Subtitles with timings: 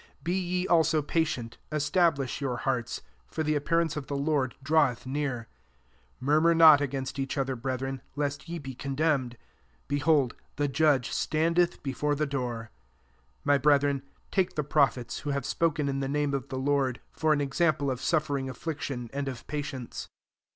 [0.21, 5.05] 8 Be ye also patient; establish your hearts; for the appearance of the Lord draweth
[5.05, 5.41] near.
[6.19, 9.37] 9 Murmur not against each other, brethren, lest ye be condemned:
[9.87, 12.71] behold, the judge standeth before the door.
[12.71, 12.71] 10
[13.43, 14.01] My brethren,
[14.31, 17.91] take the prophets, who have spoken in the name of the Lord, for an example
[17.91, 20.09] of suffering afHiction, and of patience.